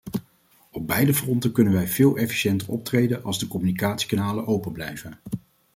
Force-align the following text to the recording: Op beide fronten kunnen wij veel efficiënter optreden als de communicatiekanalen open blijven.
Op 0.71 0.87
beide 0.87 1.13
fronten 1.13 1.51
kunnen 1.51 1.73
wij 1.73 1.87
veel 1.87 2.17
efficiënter 2.17 2.69
optreden 2.69 3.23
als 3.23 3.39
de 3.39 3.47
communicatiekanalen 3.47 4.47
open 4.47 4.71
blijven. 4.71 5.19